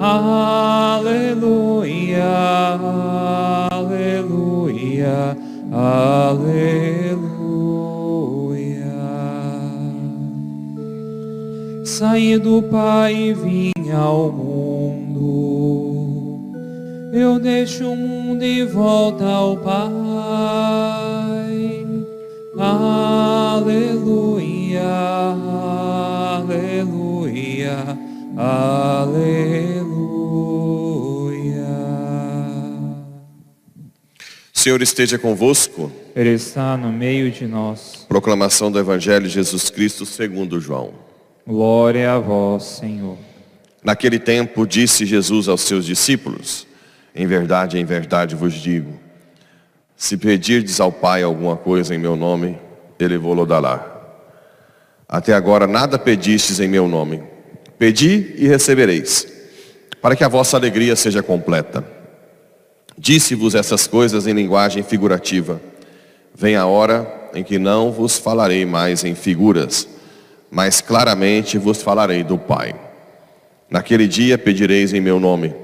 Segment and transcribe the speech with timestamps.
[0.00, 1.42] Aleluia,
[3.72, 5.36] aleluia,
[5.72, 6.68] aleluia.
[11.84, 14.78] Saí do Pai e vim ao mundo.
[17.12, 20.78] Eu deixo o mundo e volto ao Pai.
[22.56, 23.98] Aleluia,
[26.38, 27.98] aleluia,
[28.36, 29.88] aleluia.
[34.52, 35.90] Senhor esteja convosco.
[36.14, 38.04] Ele está no meio de nós.
[38.08, 40.92] Proclamação do Evangelho de Jesus Cristo segundo João.
[41.46, 43.16] Glória a vós, Senhor.
[43.82, 46.66] Naquele tempo disse Jesus aos seus discípulos:
[47.14, 48.98] Em verdade, em verdade vos digo,
[49.96, 52.58] se pedirdes ao Pai alguma coisa em meu nome,
[52.98, 53.84] ele vou-lo dará.
[55.08, 57.22] Até agora nada pedistes em meu nome.
[57.78, 59.26] Pedi e recebereis,
[60.02, 61.84] para que a vossa alegria seja completa.
[62.96, 65.60] Disse-vos essas coisas em linguagem figurativa.
[66.34, 69.86] Vem a hora em que não vos falarei mais em figuras,
[70.50, 72.74] mas claramente vos falarei do Pai.
[73.70, 75.54] Naquele dia pedireis em meu nome.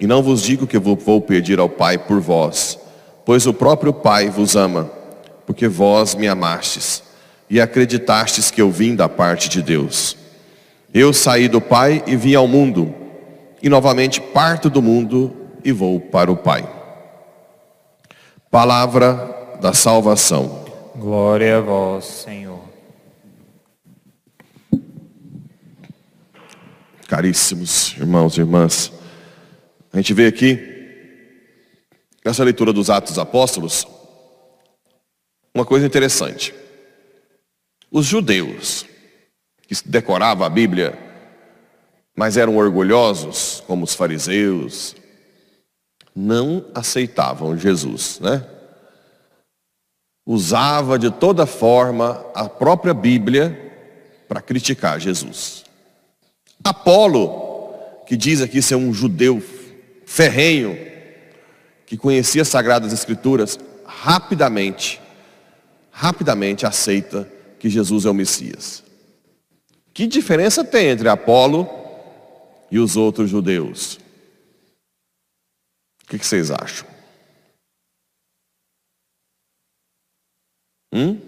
[0.00, 2.78] E não vos digo que vou pedir ao Pai por vós,
[3.26, 4.90] pois o próprio Pai vos ama,
[5.46, 7.02] porque vós me amastes
[7.50, 10.21] e acreditastes que eu vim da parte de Deus.
[10.94, 12.94] Eu saí do Pai e vim ao mundo,
[13.62, 16.68] e novamente parto do mundo e vou para o Pai.
[18.50, 20.62] Palavra da salvação.
[20.94, 22.60] Glória a vós, Senhor.
[27.08, 28.92] Caríssimos irmãos e irmãs,
[29.90, 30.58] a gente vê aqui,
[32.22, 33.86] nessa leitura dos Atos dos Apóstolos,
[35.54, 36.54] uma coisa interessante.
[37.90, 38.86] Os judeus,
[39.80, 40.98] que decoravam a Bíblia,
[42.14, 44.94] mas eram orgulhosos, como os fariseus,
[46.14, 48.44] não aceitavam Jesus, né?
[50.26, 53.72] Usava de toda forma a própria Bíblia
[54.28, 55.64] para criticar Jesus.
[56.62, 57.74] Apolo,
[58.06, 59.42] que diz aqui ser um judeu
[60.06, 60.78] ferrenho,
[61.86, 65.00] que conhecia as Sagradas Escrituras, rapidamente,
[65.90, 68.82] rapidamente aceita que Jesus é o Messias.
[70.02, 71.64] Que diferença tem entre Apolo
[72.72, 74.00] e os outros judeus?
[76.02, 76.88] O que, vocês acham?
[80.92, 81.20] Hum?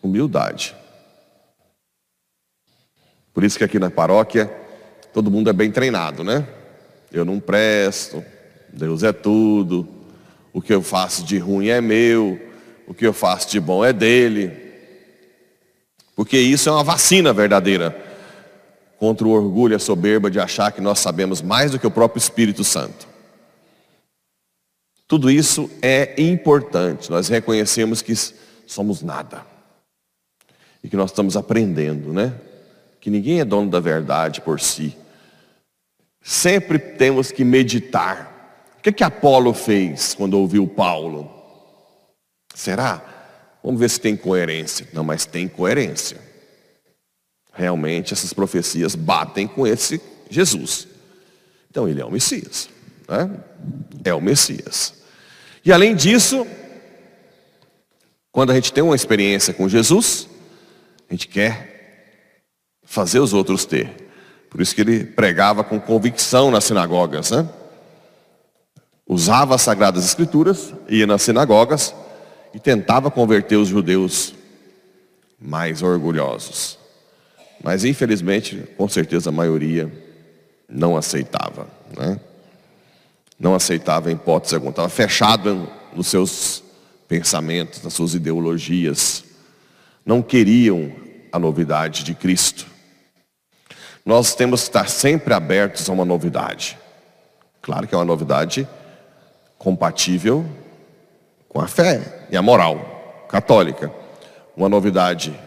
[0.00, 0.76] Humildade.
[3.34, 4.46] Por isso que aqui na paróquia
[5.12, 6.46] todo mundo é bem treinado, né?
[7.10, 8.24] Eu não presto,
[8.72, 9.88] Deus é tudo,
[10.52, 12.40] o que eu faço de ruim é meu,
[12.86, 14.65] o que eu faço de bom é dele.
[16.16, 17.94] Porque isso é uma vacina verdadeira
[18.98, 21.90] contra o orgulho e a soberba de achar que nós sabemos mais do que o
[21.90, 23.06] próprio Espírito Santo.
[25.06, 28.14] Tudo isso é importante, nós reconhecemos que
[28.66, 29.44] somos nada.
[30.82, 32.32] E que nós estamos aprendendo, né?
[32.98, 34.96] Que ninguém é dono da verdade por si.
[36.22, 38.64] Sempre temos que meditar.
[38.78, 41.30] O que que Apolo fez quando ouviu Paulo?
[42.54, 43.15] Será?
[43.66, 44.86] Vamos ver se tem coerência.
[44.92, 46.18] Não, mas tem coerência.
[47.52, 50.00] Realmente essas profecias batem com esse
[50.30, 50.86] Jesus.
[51.68, 52.68] Então ele é o Messias.
[53.08, 53.28] Né?
[54.04, 54.94] É o Messias.
[55.64, 56.46] E além disso,
[58.30, 60.28] quando a gente tem uma experiência com Jesus,
[61.10, 62.44] a gente quer
[62.84, 64.08] fazer os outros ter.
[64.48, 67.48] Por isso que ele pregava com convicção nas sinagogas, né?
[69.08, 71.92] Usava as sagradas escrituras, ia nas sinagogas
[72.54, 74.34] e tentava converter os judeus
[75.38, 76.78] mais orgulhosos.
[77.62, 79.92] Mas infelizmente, com certeza a maioria
[80.68, 82.18] não aceitava, né?
[83.38, 86.62] Não aceitava em hipótese alguma, estava fechado nos seus
[87.06, 89.24] pensamentos, nas suas ideologias.
[90.04, 90.90] Não queriam
[91.30, 92.66] a novidade de Cristo.
[94.04, 96.78] Nós temos que estar sempre abertos a uma novidade.
[97.60, 98.66] Claro que é uma novidade
[99.58, 100.46] compatível
[101.48, 103.92] com a fé e a moral católica.
[104.56, 105.38] Uma novidade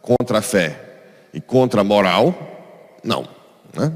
[0.00, 0.78] contra a fé
[1.32, 2.34] e contra a moral,
[3.02, 3.26] não.
[3.74, 3.92] Né?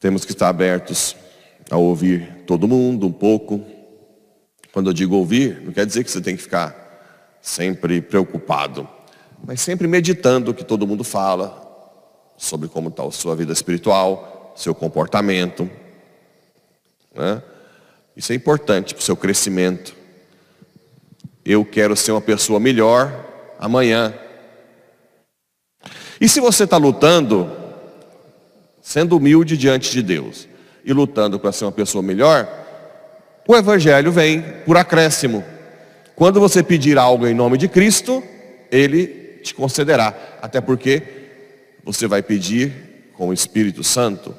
[0.00, 1.14] Temos que estar abertos
[1.70, 3.64] a ouvir todo mundo um pouco.
[4.72, 8.88] Quando eu digo ouvir, não quer dizer que você tem que ficar sempre preocupado,
[9.44, 11.68] mas sempre meditando o que todo mundo fala
[12.36, 15.68] sobre como está a sua vida espiritual, seu comportamento.
[17.14, 17.42] Né?
[18.16, 19.94] Isso é importante para o seu crescimento.
[21.44, 23.26] Eu quero ser uma pessoa melhor
[23.58, 24.14] amanhã.
[26.20, 27.50] E se você está lutando
[28.82, 30.48] sendo humilde diante de Deus
[30.84, 32.48] e lutando para ser uma pessoa melhor,
[33.46, 35.44] o Evangelho vem por acréscimo.
[36.14, 38.22] Quando você pedir algo em nome de Cristo,
[38.70, 39.06] Ele
[39.42, 40.14] te concederá.
[40.42, 41.02] Até porque
[41.82, 42.72] você vai pedir
[43.14, 44.34] com o Espírito Santo.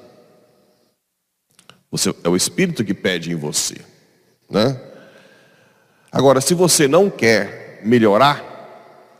[1.91, 3.75] Você, é o Espírito que pede em você.
[4.49, 4.79] Né?
[6.09, 8.47] Agora, se você não quer melhorar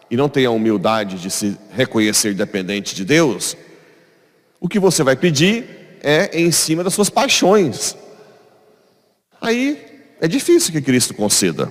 [0.10, 3.58] e não tem a humildade de se reconhecer dependente de Deus,
[4.60, 7.96] o que você vai pedir é em cima das suas paixões.
[9.42, 11.70] Aí é difícil que Cristo conceda.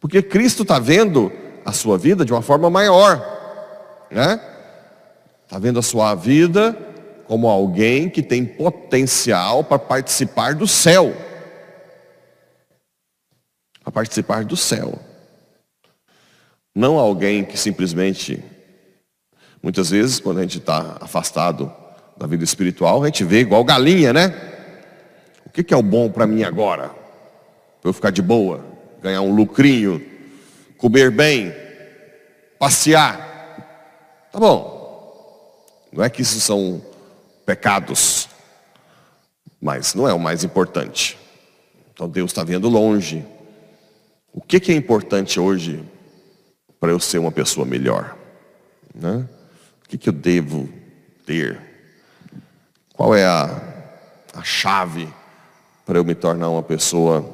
[0.00, 1.30] Porque Cristo está vendo
[1.64, 4.06] a sua vida de uma forma maior.
[4.10, 4.40] Né?
[5.44, 6.87] Está vendo a sua vida
[7.28, 11.14] como alguém que tem potencial para participar do céu
[13.88, 14.98] a participar do céu.
[16.74, 18.44] Não alguém que simplesmente,
[19.62, 21.72] muitas vezes, quando a gente está afastado
[22.14, 24.34] da vida espiritual, a gente vê igual galinha, né?
[25.46, 26.90] O que, que é o bom para mim agora?
[27.80, 28.62] Para eu ficar de boa,
[29.00, 30.04] ganhar um lucrinho,
[30.76, 31.50] comer bem,
[32.58, 34.28] passear.
[34.30, 35.88] Tá bom.
[35.90, 36.82] Não é que isso são
[37.48, 38.28] pecados,
[39.58, 41.18] mas não é o mais importante.
[41.94, 43.24] Então Deus está vendo longe.
[44.30, 45.82] O que, que é importante hoje
[46.78, 48.14] para eu ser uma pessoa melhor?
[48.94, 49.26] Né?
[49.82, 50.68] O que, que eu devo
[51.24, 51.58] ter?
[52.92, 53.62] Qual é a,
[54.34, 55.08] a chave
[55.86, 57.24] para eu me tornar uma pessoa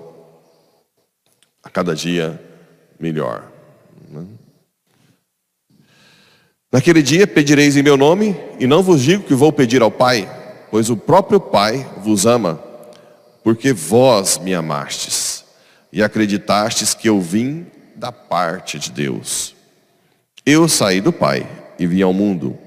[1.60, 2.40] a cada dia
[3.00, 3.50] melhor?
[4.08, 4.24] Né?
[6.74, 10.28] Naquele dia pedireis em meu nome, e não vos digo que vou pedir ao Pai,
[10.72, 12.60] pois o próprio Pai vos ama,
[13.44, 15.44] porque vós me amastes
[15.92, 19.54] e acreditastes que eu vim da parte de Deus.
[20.44, 21.48] Eu saí do Pai
[21.78, 22.58] e vim ao mundo,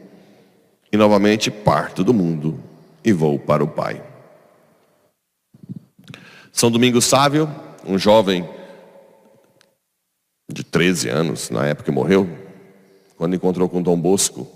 [0.90, 2.58] e novamente parto do mundo
[3.04, 4.02] e vou para o Pai.
[6.54, 7.54] São Domingos Sávio,
[7.86, 8.48] um jovem
[10.50, 12.47] de 13 anos, na época que morreu,
[13.18, 14.48] quando encontrou com Dom Bosco,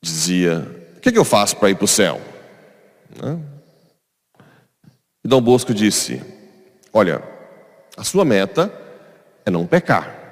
[0.00, 0.60] dizia:
[0.96, 2.20] O que, é que eu faço para ir para o céu?
[5.24, 6.22] E Dom Bosco disse:
[6.92, 7.22] Olha,
[7.96, 8.72] a sua meta
[9.44, 10.22] é não pecar.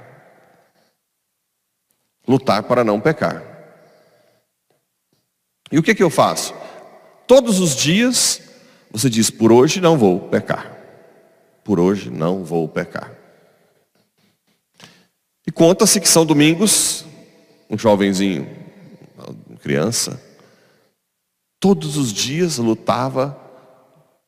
[2.27, 3.43] Lutar para não pecar.
[5.71, 6.55] E o que, que eu faço?
[7.27, 8.41] Todos os dias
[8.91, 10.77] você diz: por hoje não vou pecar.
[11.65, 13.22] Por hoje não vou pecar.
[15.47, 17.05] E conta-se que são domingos,
[17.69, 18.49] um jovenzinho,
[19.49, 20.21] uma criança,
[21.59, 23.39] todos os dias lutava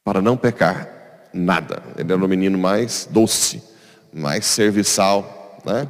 [0.03, 1.83] para não pecar nada.
[1.97, 3.63] Ele era o menino mais doce,
[4.13, 5.89] mais serviçal, né?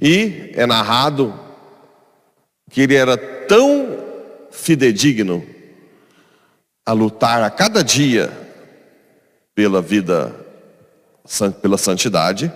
[0.00, 1.38] E é narrado
[2.70, 3.98] que ele era tão
[4.50, 5.46] fidedigno
[6.84, 8.30] a lutar a cada dia
[9.54, 10.34] pela vida,
[11.62, 12.52] pela santidade,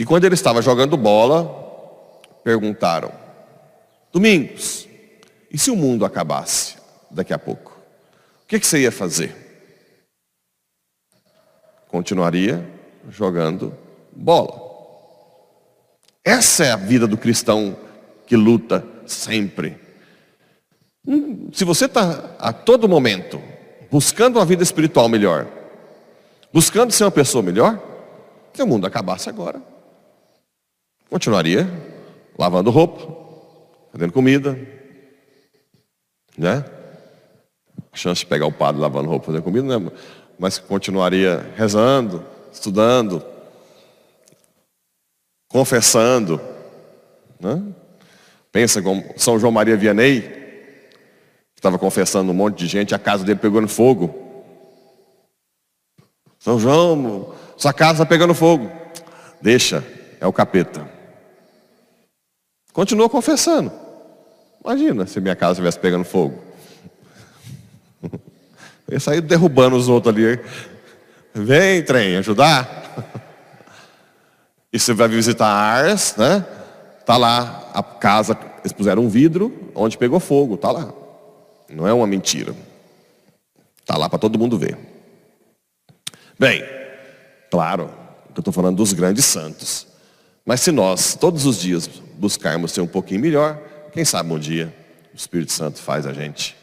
[0.00, 1.44] que quando ele estava jogando bola,
[2.42, 3.12] perguntaram:
[4.10, 4.88] Domingos,
[5.50, 6.78] e se o mundo acabasse
[7.10, 7.78] daqui a pouco?
[8.50, 9.36] que, que você ia fazer?
[11.86, 12.66] Continuaria
[13.10, 13.74] jogando
[14.10, 14.58] bola.
[16.24, 17.76] Essa é a vida do cristão
[18.26, 19.78] que luta sempre.
[21.06, 23.38] Hum, se você está a todo momento
[23.90, 25.46] buscando uma vida espiritual melhor,
[26.50, 27.78] buscando ser uma pessoa melhor,
[28.54, 29.68] se o mundo acabasse agora,
[31.10, 31.68] continuaria
[32.38, 33.12] lavando roupa,
[33.92, 34.56] fazendo comida,
[36.38, 36.64] né?
[37.92, 39.90] a chance de pegar o padre lavando roupa, fazendo comida, né?
[40.38, 43.22] mas continuaria rezando, estudando,
[45.48, 46.40] confessando.
[47.40, 47.60] Né?
[48.52, 53.24] Pensa como São João Maria Vianney, que estava confessando um monte de gente, a casa
[53.24, 54.14] dele pegou no fogo.
[56.38, 58.70] São João, sua casa está pegando fogo.
[59.42, 59.84] Deixa,
[60.20, 60.99] é o capeta.
[62.72, 63.72] Continua confessando.
[64.64, 66.42] Imagina se minha casa estivesse pegando fogo.
[68.86, 70.40] Eu ia sair derrubando os outros ali.
[71.34, 72.78] Vem, trem, ajudar.
[74.72, 76.46] E você vai visitar Ars, né?
[77.04, 80.92] Tá lá a casa, eles puseram um vidro onde pegou fogo, tá lá.
[81.68, 82.54] Não é uma mentira.
[83.84, 84.78] Tá lá para todo mundo ver.
[86.38, 86.62] Bem,
[87.50, 87.90] claro,
[88.34, 89.88] eu estou falando dos grandes santos.
[90.44, 93.58] Mas se nós todos os dias buscarmos ser um pouquinho melhor,
[93.92, 94.72] quem sabe um dia
[95.12, 96.56] o Espírito Santo faz a gente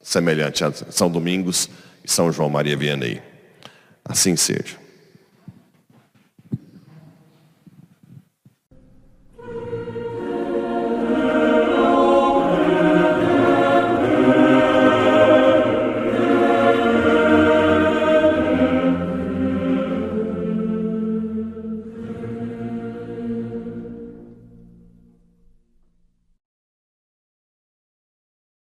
[0.00, 1.68] semelhante a São Domingos
[2.04, 3.20] e São João Maria Vianney.
[4.04, 4.81] Assim seja.